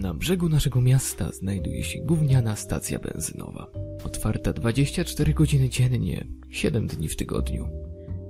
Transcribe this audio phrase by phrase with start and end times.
[0.00, 3.66] Na brzegu naszego miasta znajduje się gówniana stacja benzynowa.
[4.04, 7.68] Otwarta 24 godziny dziennie, 7 dni w tygodniu.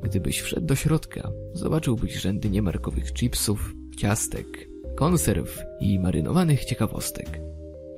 [0.03, 7.41] Gdybyś wszedł do środka, zobaczyłbyś rzędy niemarkowych chipsów, ciastek, konserw i marynowanych ciekawostek.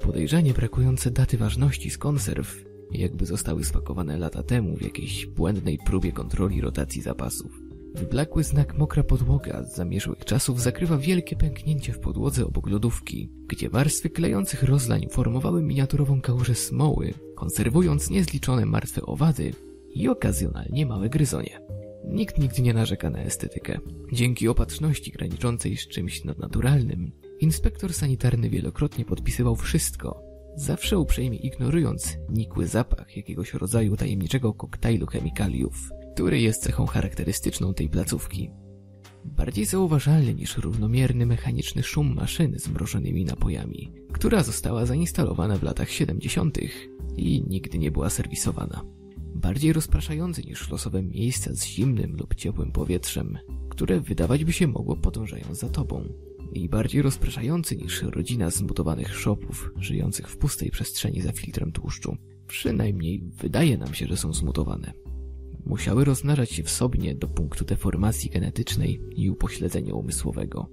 [0.00, 6.12] Podejrzanie brakujące daty ważności z konserw, jakby zostały spakowane lata temu w jakiejś błędnej próbie
[6.12, 7.67] kontroli rotacji zapasów.
[7.94, 13.70] Wyblakły znak mokra podłoga z zamierzłych czasów zakrywa wielkie pęknięcie w podłodze obok lodówki, gdzie
[13.70, 19.52] warstwy klejących rozlań formowały miniaturową kałużę smoły, konserwując niezliczone martwe owady
[19.94, 21.60] i okazjonalnie małe gryzonie.
[22.04, 23.78] Nikt nigdy nie narzeka na estetykę.
[24.12, 30.22] Dzięki opatrzności graniczącej z czymś nadnaturalnym, inspektor sanitarny wielokrotnie podpisywał wszystko,
[30.56, 37.88] zawsze uprzejmie ignorując nikły zapach jakiegoś rodzaju tajemniczego koktajlu chemikaliów który jest cechą charakterystyczną tej
[37.88, 38.50] placówki.
[39.24, 45.90] Bardziej zauważalny niż równomierny mechaniczny szum maszyny z mrożonymi napojami, która została zainstalowana w latach
[45.90, 46.58] 70.
[47.16, 48.84] i nigdy nie była serwisowana.
[49.34, 54.96] Bardziej rozpraszający niż losowe miejsca z zimnym lub ciepłym powietrzem, które wydawać by się mogło
[54.96, 56.04] podążając za tobą.
[56.52, 62.16] I bardziej rozpraszający niż rodzina zmutowanych szopów, żyjących w pustej przestrzeni za filtrem tłuszczu.
[62.46, 64.92] Przynajmniej wydaje nam się, że są zmutowane
[65.66, 70.68] musiały rozmnażać się w sobie do punktu deformacji genetycznej i upośledzenia umysłowego.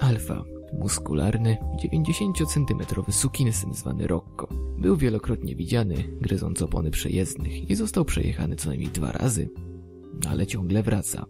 [0.00, 8.56] Alfa, muskularny, 90-centymetrowy sukinsyn zwany Rocco, był wielokrotnie widziany, gryząc opony przejezdnych i został przejechany
[8.56, 9.50] co najmniej dwa razy,
[10.28, 11.26] ale ciągle wraca.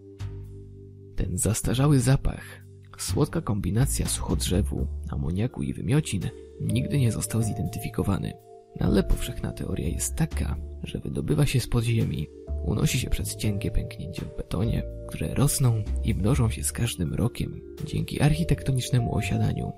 [1.16, 2.64] Ten zastarzały zapach,
[2.98, 6.22] słodka kombinacja suchodrzewu, amoniaku i wymiocin
[6.60, 8.32] nigdy nie został zidentyfikowany.
[8.80, 12.26] Ale powszechna teoria jest taka, że wydobywa się z podziemi
[12.64, 17.60] unosi się przez cienkie pęknięcie w betonie, które rosną i mnożą się z każdym rokiem
[17.84, 19.72] dzięki architektonicznemu osiadaniu.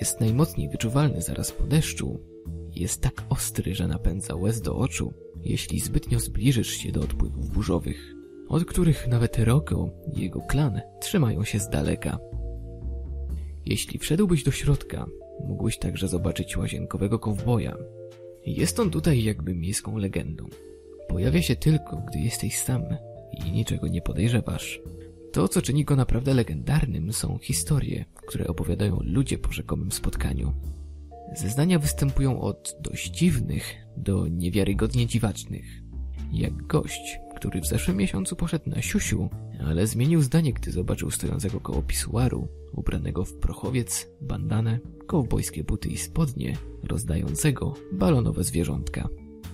[0.00, 2.20] Jest najmocniej wyczuwalny zaraz po deszczu.
[2.74, 5.12] Jest tak ostry, że napędza łez do oczu,
[5.44, 8.14] jeśli zbytnio zbliżysz się do odpływów burzowych,
[8.48, 12.18] od których nawet Roko i jego klan trzymają się z daleka.
[13.66, 15.06] Jeśli wszedłbyś do środka,
[15.44, 17.76] mógłbyś także zobaczyć łazienkowego kowboja.
[18.46, 20.46] Jest on tutaj jakby miejską legendą.
[21.08, 22.82] Pojawia się tylko, gdy jesteś sam
[23.46, 24.80] i niczego nie podejrzewasz.
[25.32, 30.52] To, co czyni go naprawdę legendarnym, są historie, które opowiadają ludzie po rzekomym spotkaniu.
[31.36, 35.64] Zeznania występują od dość dziwnych do niewiarygodnie dziwacznych.
[36.32, 39.28] Jak gość, który w zeszłym miesiącu poszedł na siusiu,
[39.66, 45.96] ale zmienił zdanie, gdy zobaczył stojącego koło pisuaru, ubranego w prochowiec, bandanę, kowbojskie buty i
[45.96, 49.08] spodnie, rozdającego balonowe zwierzątka.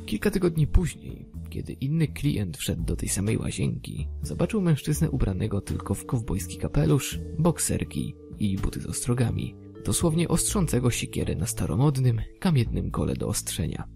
[0.07, 5.95] Kilka tygodni później kiedy inny klient wszedł do tej samej łazienki, zobaczył mężczyznę ubranego tylko
[5.95, 9.55] w kowbojski kapelusz, bokserki i buty z ostrogami,
[9.85, 13.89] dosłownie ostrzącego siekierę na staromodnym, kamiennym kole do ostrzenia.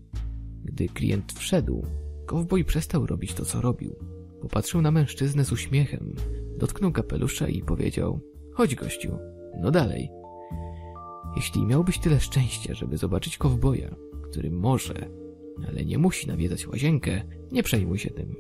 [0.65, 1.87] Gdy klient wszedł,
[2.27, 3.97] kowboj przestał robić to, co robił.
[4.41, 6.15] Popatrzył na mężczyznę z uśmiechem,
[6.59, 8.21] dotknął kapelusza i powiedział
[8.55, 9.19] Chodź gościu,
[9.61, 10.11] no dalej.
[11.37, 13.97] Jeśli miałbyś tyle szczęścia, żeby zobaczyć kowboja,
[14.31, 15.11] który może
[15.69, 18.37] ale nie musi nawiedzać łazienkę, nie przejmuj się tym.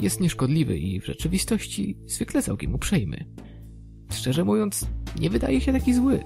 [0.00, 3.26] Jest nieszkodliwy i w rzeczywistości zwykle całkiem uprzejmy.
[4.12, 4.86] Szczerze mówiąc,
[5.20, 6.20] nie wydaje się taki zły.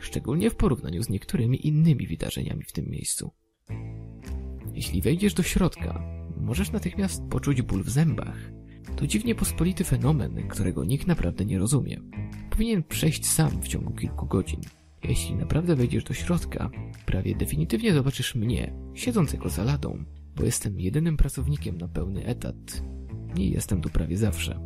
[0.00, 3.30] Szczególnie w porównaniu z niektórymi innymi wydarzeniami w tym miejscu.
[4.74, 6.02] Jeśli wejdziesz do środka,
[6.36, 8.52] możesz natychmiast poczuć ból w zębach.
[8.96, 12.00] To dziwnie pospolity fenomen, którego nikt naprawdę nie rozumie.
[12.50, 14.60] Powinien przejść sam w ciągu kilku godzin.
[15.04, 16.70] Jeśli naprawdę wejdziesz do środka,
[17.06, 20.04] prawie definitywnie zobaczysz mnie, siedzącego za ladą,
[20.36, 22.82] bo jestem jedynym pracownikiem na pełny etat
[23.36, 24.60] i jestem tu prawie zawsze.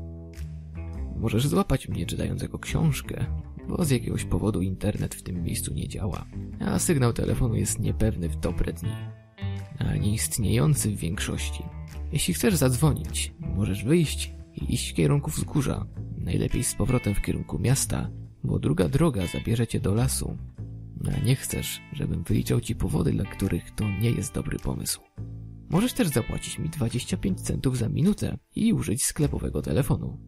[1.16, 3.26] Możesz złapać mnie czytającego książkę,
[3.68, 6.26] bo z jakiegoś powodu internet w tym miejscu nie działa,
[6.60, 8.92] a sygnał telefonu jest niepewny w dobre dni,
[9.78, 11.62] a nieistniejący w większości.
[12.12, 15.86] Jeśli chcesz zadzwonić, możesz wyjść i iść w kierunku wzgórza,
[16.18, 18.10] najlepiej z powrotem w kierunku miasta,
[18.44, 20.36] bo druga droga zabierze cię do lasu,
[21.16, 25.00] a nie chcesz, żebym wyliczał ci powody, dla których to nie jest dobry pomysł.
[25.70, 30.18] Możesz też zapłacić mi 25 centów za minutę i użyć sklepowego telefonu.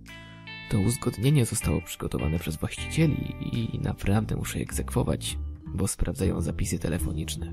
[0.71, 5.39] To uzgodnienie zostało przygotowane przez właścicieli i naprawdę muszę je egzekwować,
[5.75, 7.53] bo sprawdzają zapisy telefoniczne.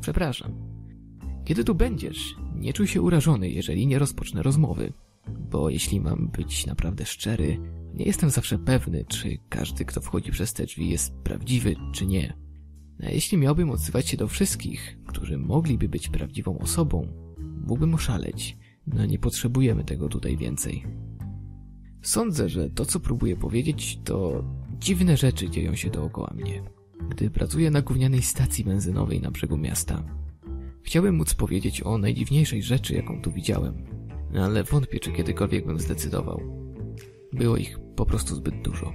[0.00, 0.52] Przepraszam.
[1.44, 4.92] Kiedy tu będziesz, nie czuj się urażony, jeżeli nie rozpocznę rozmowy,
[5.50, 7.58] bo jeśli mam być naprawdę szczery,
[7.94, 12.36] nie jestem zawsze pewny, czy każdy, kto wchodzi przez te drzwi jest prawdziwy, czy nie.
[13.02, 17.06] A jeśli miałbym odzywać się do wszystkich, którzy mogliby być prawdziwą osobą,
[17.66, 18.56] mógłbym oszaleć.
[18.86, 20.86] No nie potrzebujemy tego tutaj więcej.
[22.02, 24.44] Sądzę, że to, co próbuję powiedzieć, to
[24.78, 26.62] dziwne rzeczy dzieją się dookoła mnie.
[27.10, 30.04] gdy pracuję na gównianej stacji benzynowej na brzegu miasta.
[30.82, 33.84] Chciałem móc powiedzieć o najdziwniejszej rzeczy, jaką tu widziałem,
[34.40, 36.61] ale wątpię, czy kiedykolwiek bym zdecydował.
[37.32, 38.92] Było ich po prostu zbyt dużo.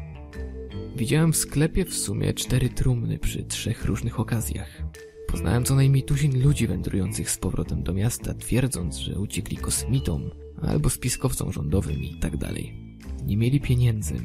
[0.96, 4.84] Widziałem w sklepie w sumie cztery trumny przy trzech różnych okazjach.
[5.28, 10.30] Poznałem co najmniej tuzin ludzi wędrujących z powrotem do miasta, twierdząc, że uciekli kosmitom
[10.62, 12.98] albo spiskowcom rządowym i tak dalej.
[13.24, 14.16] Nie mieli pieniędzy,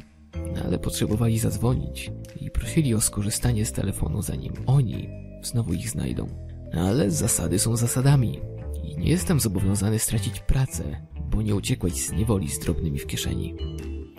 [0.65, 2.11] ale potrzebowali zadzwonić
[2.41, 5.09] i prosili o skorzystanie z telefonu, zanim oni
[5.43, 6.27] znowu ich znajdą.
[6.73, 8.39] Ale zasady są zasadami
[8.83, 13.55] i nie jestem zobowiązany stracić pracę, bo nie uciekłeś z niewoli z drobnymi w kieszeni.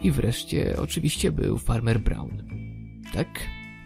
[0.05, 2.43] I wreszcie oczywiście był Farmer Brown.
[3.13, 3.29] Tak,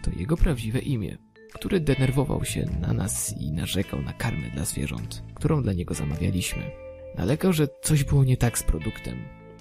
[0.03, 1.17] to jego prawdziwe imię,
[1.53, 6.71] który denerwował się na nas i narzekał na karmę dla zwierząt, którą dla niego zamawialiśmy.
[7.17, 9.17] Nalegał, że coś było nie tak z produktem,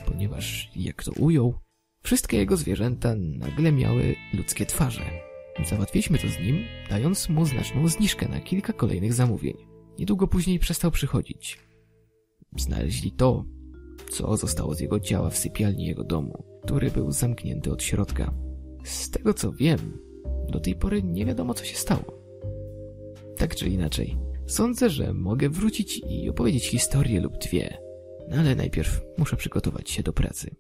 [0.07, 1.55] ponieważ, jak to ujął,
[2.03, 5.05] wszystkie jego zwierzęta nagle miały ludzkie twarze.
[5.65, 9.57] Załatwiliśmy to z nim, dając mu znaczną zniżkę na kilka kolejnych zamówień.
[9.99, 11.59] Niedługo później przestał przychodzić.
[12.57, 13.45] Znaleźli to,
[14.11, 18.35] co zostało z jego ciała w sypialni jego domu, który był zamknięty od środka.
[18.85, 19.99] Z tego co wiem,
[20.49, 22.23] do tej pory nie wiadomo co się stało.
[23.37, 24.17] Tak czy inaczej,
[24.47, 27.79] sądzę, że mogę wrócić i opowiedzieć historię lub dwie,
[28.29, 30.57] no ale najpierw muszę przygotować się do pracy.